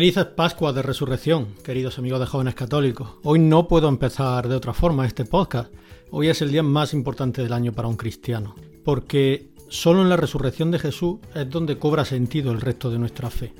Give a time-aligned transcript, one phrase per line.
[0.00, 3.16] Felices Pascuas de Resurrección, queridos amigos de jóvenes católicos.
[3.22, 5.70] Hoy no puedo empezar de otra forma este podcast.
[6.10, 10.16] Hoy es el día más importante del año para un cristiano, porque solo en la
[10.16, 13.52] resurrección de Jesús es donde cobra sentido el resto de nuestra fe,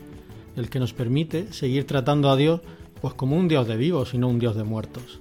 [0.56, 2.62] el que nos permite seguir tratando a Dios
[3.02, 5.20] pues como un Dios de vivos y no un Dios de muertos.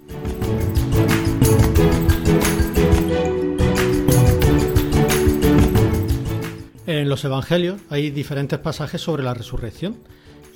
[6.87, 9.97] En los Evangelios hay diferentes pasajes sobre la resurrección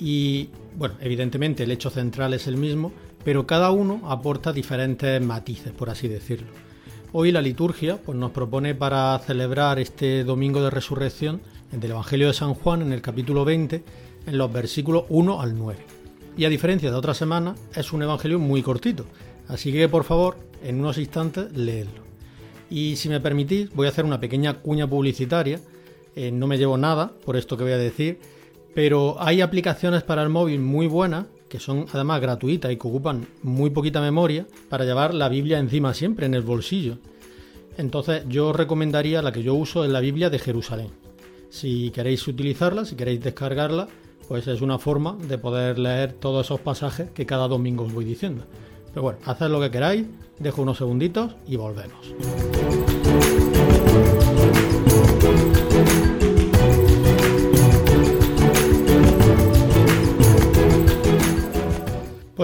[0.04, 2.92] y bueno, evidentemente el hecho central es el mismo,
[3.24, 6.48] pero cada uno aporta diferentes matices, por así decirlo.
[7.12, 11.40] Hoy la liturgia pues, nos propone para celebrar este domingo de resurrección
[11.72, 13.82] del Evangelio de San Juan en el capítulo 20,
[14.26, 15.78] en los versículos 1 al 9.
[16.36, 19.06] Y a diferencia de otra semana, es un evangelio muy cortito,
[19.48, 22.02] así que por favor, en unos instantes, leedlo.
[22.68, 25.60] Y si me permitís, voy a hacer una pequeña cuña publicitaria.
[26.14, 28.18] Eh, no me llevo nada por esto que voy a decir,
[28.74, 33.26] pero hay aplicaciones para el móvil muy buenas, que son además gratuitas y que ocupan
[33.42, 36.98] muy poquita memoria, para llevar la Biblia encima siempre, en el bolsillo.
[37.76, 40.88] Entonces yo recomendaría la que yo uso, es la Biblia de Jerusalén.
[41.50, 43.88] Si queréis utilizarla, si queréis descargarla,
[44.28, 48.04] pues es una forma de poder leer todos esos pasajes que cada domingo os voy
[48.04, 48.44] diciendo.
[48.88, 50.06] Pero bueno, haced lo que queráis,
[50.38, 52.14] dejo unos segunditos y volvemos.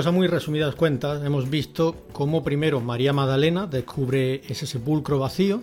[0.03, 5.61] Pues muy resumidas cuentas hemos visto cómo primero María Magdalena descubre ese sepulcro vacío,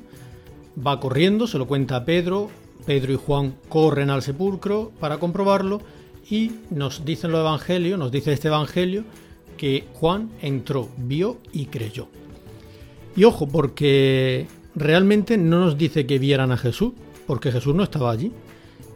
[0.78, 2.52] va corriendo, se lo cuenta a Pedro,
[2.86, 5.82] Pedro y Juan corren al sepulcro para comprobarlo
[6.30, 9.06] y nos dicen los evangelios, nos dice este evangelio
[9.58, 12.08] que Juan entró, vio y creyó.
[13.16, 16.94] Y ojo, porque realmente no nos dice que vieran a Jesús,
[17.26, 18.32] porque Jesús no estaba allí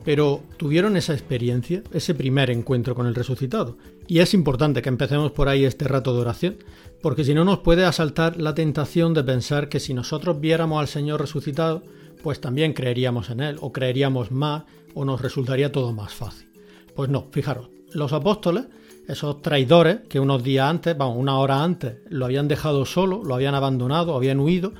[0.03, 3.77] pero tuvieron esa experiencia, ese primer encuentro con el resucitado.
[4.07, 6.57] Y es importante que empecemos por ahí este rato de oración,
[7.01, 10.87] porque si no nos puede asaltar la tentación de pensar que si nosotros viéramos al
[10.87, 11.83] Señor resucitado,
[12.23, 14.63] pues también creeríamos en Él, o creeríamos más,
[14.93, 16.47] o nos resultaría todo más fácil.
[16.95, 18.65] Pues no, fijaros, los apóstoles,
[19.07, 23.35] esos traidores que unos días antes, vamos, una hora antes, lo habían dejado solo, lo
[23.35, 24.73] habían abandonado, habían huido,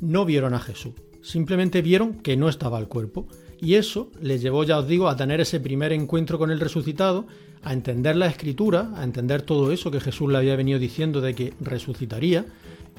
[0.00, 3.26] no vieron a Jesús, simplemente vieron que no estaba el cuerpo
[3.60, 7.26] y eso les llevó, ya os digo, a tener ese primer encuentro con el resucitado,
[7.62, 11.34] a entender la escritura, a entender todo eso que Jesús le había venido diciendo de
[11.34, 12.46] que resucitaría,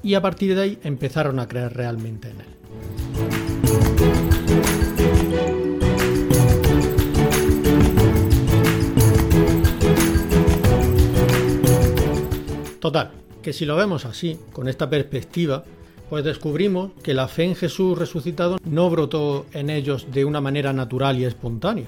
[0.04, 2.48] y a partir de ahí empezaron a creer realmente en él.
[12.80, 15.64] Total, que si lo vemos así, con esta perspectiva,
[16.10, 20.74] pues descubrimos que la fe en Jesús resucitado no brotó en ellos de una manera
[20.74, 21.88] natural y espontánea.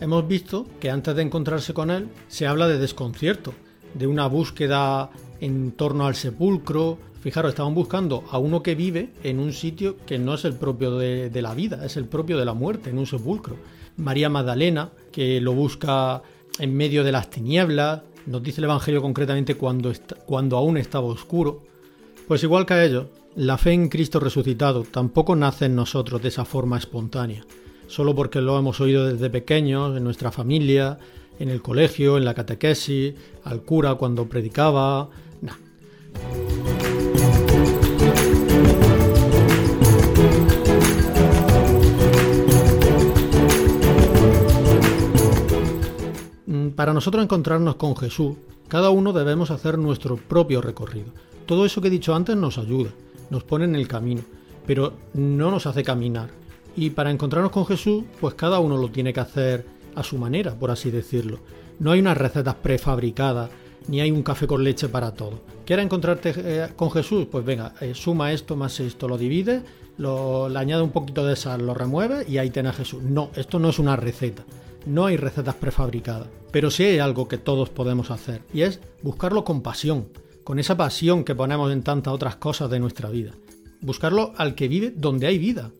[0.00, 3.52] Hemos visto que antes de encontrarse con Él se habla de desconcierto,
[3.94, 5.10] de una búsqueda
[5.40, 6.98] en torno al sepulcro.
[7.20, 10.96] Fijaros, estaban buscando a uno que vive en un sitio que no es el propio
[10.96, 13.56] de, la vida, es el propio de la muerte, en un sepulcro.
[13.96, 16.22] María Magdalena, que lo busca
[16.60, 19.92] en medio de las tinieblas, nos dice el Evangelio concretamente cuando,
[20.26, 21.64] cuando aún estaba oscuro.
[22.28, 23.06] Pues igual que a ellos,
[23.36, 27.42] la fe en Cristo resucitado tampoco nace en nosotros de esa forma espontánea,
[27.86, 30.98] solo porque lo hemos oído desde pequeños, en nuestra familia,
[31.38, 35.08] en el colegio, en la catequesis, al cura cuando predicaba.
[46.44, 48.36] Mm, para nosotros encontrarnos con Jesús,
[48.68, 51.10] cada uno debemos hacer nuestro propio recorrido.
[51.48, 52.90] Todo eso que he dicho antes nos ayuda
[53.30, 54.20] nos pone en el camino,
[54.66, 56.28] pero no nos hace caminar.
[56.76, 59.64] Y para encontrarnos con Jesús, pues cada uno lo tiene que hacer
[59.94, 61.38] a su manera, por así decirlo.
[61.78, 63.48] No hay unas recetas prefabricadas,
[63.88, 65.40] ni hay un café con leche para todo.
[65.64, 67.26] ¿Quieres encontrarte eh, con Jesús?
[67.30, 69.62] Pues venga, eh, suma esto más esto, lo divide,
[69.96, 73.02] lo, le añade un poquito de sal, lo remueve y ahí tienes a Jesús.
[73.02, 74.44] No, esto no es una receta.
[74.84, 76.28] No hay recetas prefabricadas.
[76.50, 80.08] Pero sí hay algo que todos podemos hacer y es buscarlo con pasión
[80.48, 83.32] con esa pasión que ponemos en tantas otras cosas de nuestra vida.
[83.82, 85.72] Buscarlo al que vive donde hay vida,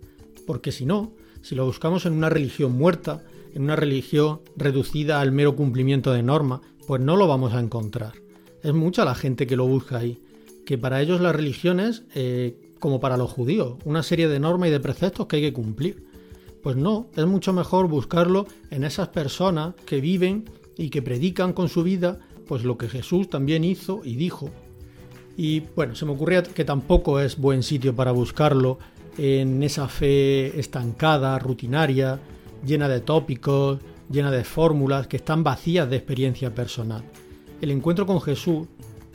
[0.47, 3.25] porque si no, si lo buscamos en una religión muerta,
[3.55, 8.12] en una religión reducida al mero cumplimiento de normas, pues no lo vamos a encontrar.
[8.62, 10.19] Es mucha la gente que lo busca ahí,
[10.67, 14.69] que para ellos la religión es, eh, como para los judíos, una serie de normas
[14.69, 16.05] y de preceptos que hay que cumplir.
[16.62, 20.44] Pues no, es mucho mejor buscarlo en esas personas que viven
[20.76, 24.50] y que predican con su vida pues lo que Jesús también hizo y dijo.
[25.37, 28.79] Y bueno, se me ocurría que tampoco es buen sitio para buscarlo
[29.19, 32.19] en esa fe estancada, rutinaria,
[32.67, 33.79] llena de tópicos,
[34.11, 37.05] llena de fórmulas que están vacías de experiencia personal.
[37.61, 38.67] El encuentro con Jesús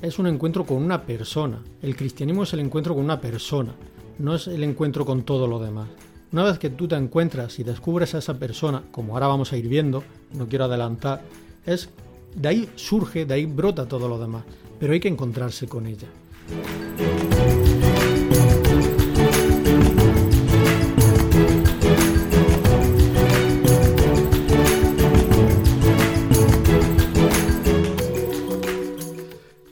[0.02, 1.62] es un encuentro con una persona.
[1.82, 3.74] El cristianismo es el encuentro con una persona,
[4.20, 5.90] no es el encuentro con todo lo demás.
[6.32, 9.58] Una vez que tú te encuentras y descubres a esa persona, como ahora vamos a
[9.58, 10.04] ir viendo,
[10.34, 11.22] no quiero adelantar,
[11.66, 11.90] es
[12.36, 14.44] de ahí surge, de ahí brota todo lo demás,
[14.80, 16.08] pero hay que encontrarse con ella.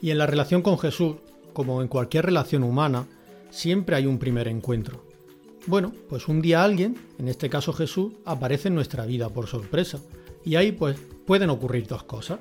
[0.00, 1.16] Y en la relación con Jesús,
[1.52, 3.06] como en cualquier relación humana,
[3.50, 5.04] siempre hay un primer encuentro.
[5.66, 10.00] Bueno, pues un día alguien, en este caso Jesús, aparece en nuestra vida por sorpresa.
[10.44, 12.40] Y ahí pues pueden ocurrir dos cosas.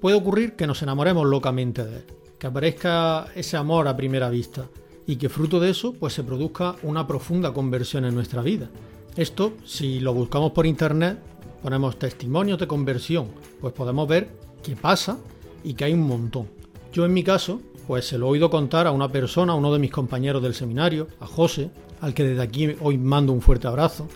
[0.00, 2.04] Puede ocurrir que nos enamoremos locamente de él,
[2.38, 4.66] que aparezca ese amor a primera vista
[5.06, 8.70] y que fruto de eso pues se produzca una profunda conversión en nuestra vida.
[9.14, 11.18] Esto, si lo buscamos por internet,
[11.62, 13.28] ponemos testimonios de conversión,
[13.60, 14.30] pues podemos ver
[14.62, 15.18] qué pasa
[15.62, 16.48] y que hay un montón.
[16.94, 19.70] Yo en mi caso, pues se lo he oído contar a una persona, a uno
[19.70, 21.70] de mis compañeros del seminario, a José,
[22.00, 24.08] al que desde aquí hoy mando un fuerte abrazo,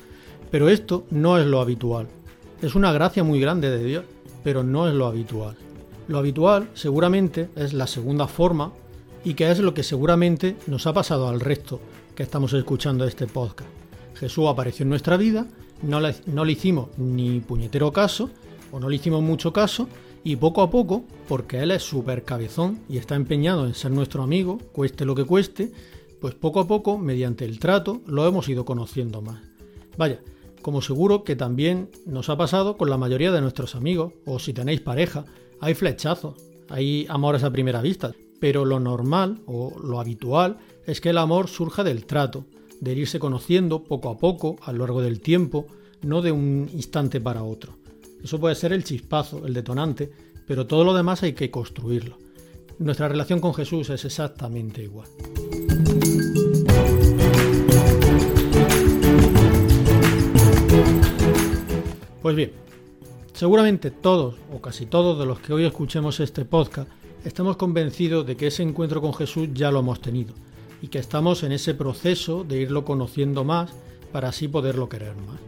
[0.51, 2.09] pero esto no es lo habitual.
[2.63, 4.05] Es una gracia muy grande de Dios,
[4.43, 5.57] pero no es lo habitual.
[6.07, 8.73] Lo habitual seguramente es la segunda forma
[9.25, 11.81] y que es lo que seguramente nos ha pasado al resto
[12.15, 13.71] que estamos escuchando este podcast.
[14.15, 15.47] Jesús apareció en nuestra vida,
[15.83, 18.31] no le, no le hicimos ni puñetero caso,
[18.71, 19.89] o no le hicimos mucho caso,
[20.23, 24.23] y poco a poco, porque él es súper cabezón y está empeñado en ser nuestro
[24.23, 25.73] amigo, cueste lo que cueste,
[26.21, 29.43] pues poco a poco, mediante el trato, lo hemos ido conociendo más.
[29.97, 30.21] Vaya,
[30.63, 34.53] como seguro que también nos ha pasado con la mayoría de nuestros amigos, o si
[34.53, 35.25] tenéis pareja,
[35.65, 36.35] hay flechazos,
[36.69, 41.49] hay amores a primera vista, pero lo normal o lo habitual es que el amor
[41.49, 42.45] surja del trato,
[42.83, 45.67] de irse conociendo poco a poco a lo largo del tiempo,
[46.03, 47.79] no de un instante para otro.
[48.23, 50.13] Eso puede ser el chispazo, el detonante,
[50.47, 52.19] pero todo lo demás hay que construirlo.
[52.79, 55.09] Nuestra relación con Jesús es exactamente igual.
[62.21, 62.53] Pues bien,
[63.35, 66.89] seguramente todos o casi todos de los que hoy escuchemos este podcast
[67.25, 70.33] estamos convencidos de que ese encuentro con Jesús ya lo hemos tenido
[70.81, 73.73] y que estamos en ese proceso de irlo conociendo más
[74.13, 75.41] para así poderlo querer más.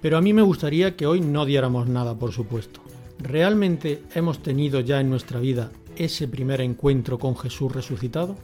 [0.00, 2.80] Pero a mí me gustaría que hoy no diéramos nada, por supuesto.
[3.18, 8.36] ¿Realmente hemos tenido ya en nuestra vida ese primer encuentro con Jesús resucitado?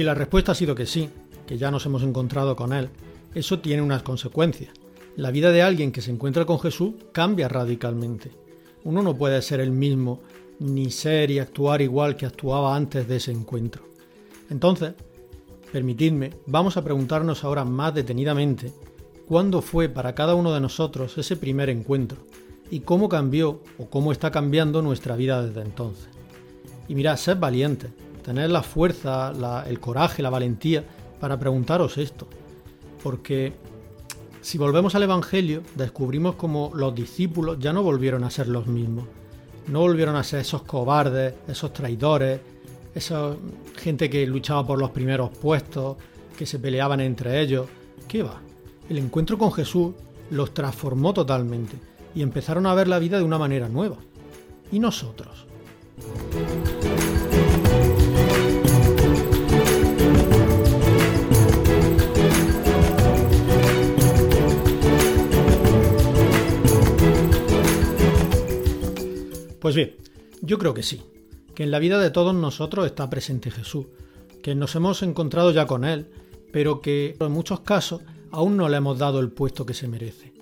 [0.00, 1.10] Si la respuesta ha sido que sí,
[1.46, 2.88] que ya nos hemos encontrado con Él,
[3.34, 4.70] eso tiene unas consecuencias.
[5.14, 8.30] La vida de alguien que se encuentra con Jesús cambia radicalmente.
[8.82, 10.20] Uno no puede ser el mismo
[10.58, 13.82] ni ser y actuar igual que actuaba antes de ese encuentro.
[14.48, 14.94] Entonces,
[15.70, 18.72] permitidme, vamos a preguntarnos ahora más detenidamente
[19.28, 22.24] cuándo fue para cada uno de nosotros ese primer encuentro
[22.70, 26.08] y cómo cambió o cómo está cambiando nuestra vida desde entonces.
[26.88, 27.90] Y mirad, sed valientes,
[28.22, 29.32] tener la fuerza,
[29.66, 30.84] el coraje, la valentía
[31.20, 32.26] para preguntaros esto.
[33.02, 33.52] Porque
[34.40, 39.06] si volvemos al Evangelio, descubrimos como los discípulos ya no volvieron a ser los mismos
[39.70, 42.40] no volvieron a ser esos cobardes, esos traidores,
[42.94, 43.36] esa
[43.76, 45.96] gente que luchaba por los primeros puestos,
[46.36, 47.66] que se peleaban entre ellos.
[48.08, 48.40] ¿Qué va?
[48.88, 49.94] El encuentro con Jesús
[50.30, 51.76] los transformó totalmente
[52.14, 53.96] y empezaron a ver la vida de una manera nueva.
[54.72, 55.46] ¿Y nosotros?
[69.70, 69.94] Pues bien,
[70.42, 71.00] yo creo que sí,
[71.54, 73.86] que en la vida de todos nosotros está presente Jesús,
[74.42, 76.08] que nos hemos encontrado ya con Él,
[76.50, 80.32] pero que en muchos casos aún no le hemos dado el puesto que se merece.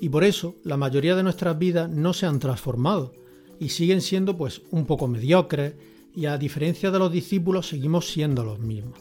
[0.00, 3.12] Y por eso la mayoría de nuestras vidas no se han transformado
[3.60, 5.74] y siguen siendo pues un poco mediocres
[6.12, 8.98] y a diferencia de los discípulos seguimos siendo los mismos.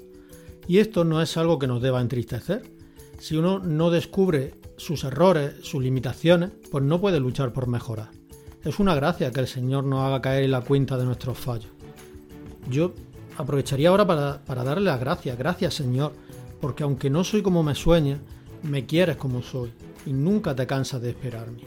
[0.67, 2.71] Y esto no es algo que nos deba entristecer.
[3.17, 8.20] Si uno no descubre sus errores, sus limitaciones, pues no puede luchar por mejorar.
[8.63, 11.71] Es una gracia que el Señor nos haga caer en la cuenta de nuestros fallos.
[12.69, 12.93] Yo
[13.35, 15.35] aprovecharía ahora para, darle las gracias.
[15.35, 16.13] Gracias Señor,
[16.59, 18.19] porque aunque no soy como me sueña,
[18.61, 19.71] me quieres como soy
[20.05, 21.61] y nunca te cansas de esperarme.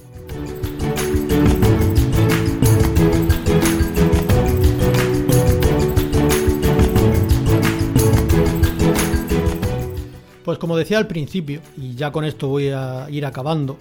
[10.45, 13.79] Pues como decía al principio, y ya con esto voy a ir acabando,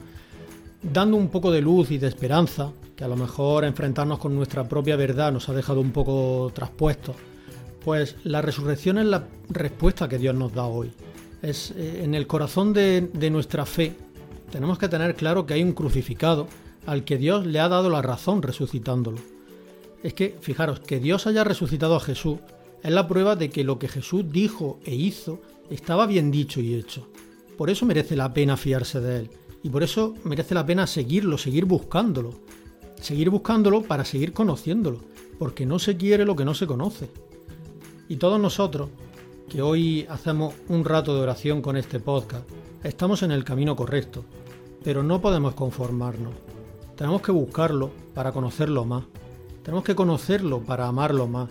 [0.82, 4.68] dando un poco de luz y de esperanza que a lo mejor enfrentarnos con nuestra
[4.68, 7.16] propia verdad nos ha dejado un poco traspuestos,
[7.84, 10.92] pues la resurrección es la respuesta que Dios nos da hoy.
[11.42, 13.96] Es eh, en el corazón de, de nuestra fe.
[14.52, 16.48] Tenemos que tener claro que hay un crucificado
[16.86, 19.18] al que Dios le ha dado la razón resucitándolo.
[20.04, 22.40] Es que, fijaros, que Dios haya resucitado a Jesús
[22.84, 26.76] es la prueba de que lo que Jesús dijo e hizo estaba bien dicho y
[26.76, 27.08] hecho.
[27.58, 29.30] Por eso merece la pena fiarse de él.
[29.64, 32.34] Y por eso merece la pena seguirlo, seguir buscándolo.
[33.04, 35.00] Seguir buscándolo para seguir conociéndolo.
[35.38, 37.10] Porque no se quiere lo que no se conoce.
[38.08, 38.92] Y todos nosotros,
[39.50, 42.50] que hoy hacemos un rato de oración con este podcast,
[42.82, 44.24] estamos en el camino correcto.
[44.86, 46.32] Pero no podemos conformarnos.
[46.96, 49.04] Tenemos que buscarlo para conocerlo más.
[49.64, 51.50] Tenemos que conocerlo para amarlo más.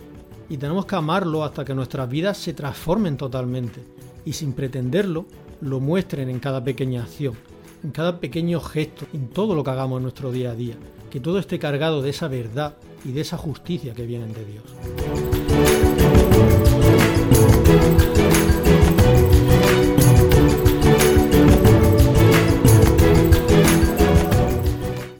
[0.49, 3.83] Y tenemos que amarlo hasta que nuestras vidas se transformen totalmente.
[4.25, 5.27] Y sin pretenderlo,
[5.61, 7.35] lo muestren en cada pequeña acción,
[7.83, 10.75] en cada pequeño gesto, en todo lo que hagamos en nuestro día a día.
[11.11, 14.63] Que todo esté cargado de esa verdad y de esa justicia que vienen de Dios.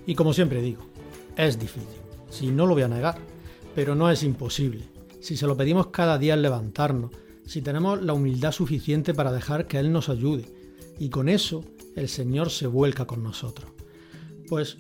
[0.06, 0.84] Y como siempre digo,
[1.36, 1.88] es difícil,
[2.30, 3.18] si no lo voy a negar,
[3.76, 4.86] pero no es imposible.
[5.20, 7.12] Si se lo pedimos cada día al levantarnos,
[7.46, 10.46] si tenemos la humildad suficiente para dejar que Él nos ayude,
[11.00, 11.64] y con eso
[11.96, 13.72] el Señor se vuelca con nosotros.
[14.48, 14.78] Pues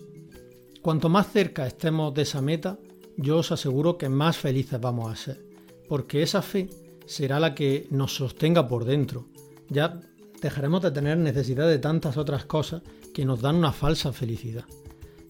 [0.81, 2.79] cuanto más cerca estemos de esa meta,
[3.17, 5.45] yo os aseguro que más felices vamos a ser,
[5.87, 6.69] porque esa fe
[7.05, 9.27] será la que nos sostenga por dentro.
[9.69, 10.01] Ya
[10.41, 12.81] dejaremos de tener necesidad de tantas otras cosas
[13.13, 14.65] que nos dan una falsa felicidad.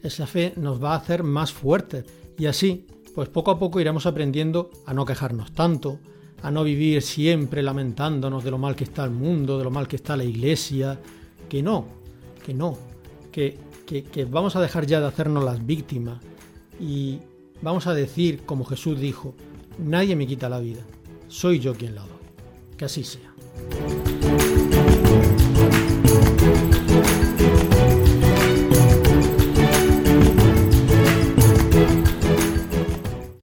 [0.02, 2.06] Esa fe nos va a hacer más fuertes
[2.38, 6.00] y así, pues poco a poco iremos aprendiendo a no quejarnos tanto,
[6.42, 9.88] a no vivir siempre lamentándonos de lo mal que está el mundo, de lo mal
[9.88, 11.00] que está la iglesia,
[11.54, 11.86] que no,
[12.44, 12.80] que no,
[13.32, 16.20] que, que, vamos a dejar ya de hacernos las víctimas
[16.80, 17.20] y
[17.62, 19.36] vamos a decir, como Jesús dijo,
[19.78, 20.82] nadie me quita la vida,
[21.28, 22.10] soy yo quien la doy.
[22.76, 23.32] Que así sea.